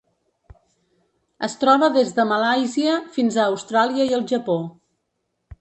Es 1.49 1.57
troba 1.65 1.91
des 1.99 2.09
de 2.21 2.25
Malàisia 2.31 2.97
fins 3.19 3.39
a 3.43 3.47
Austràlia 3.53 4.11
i 4.13 4.19
el 4.21 4.29
Japó. 4.33 4.61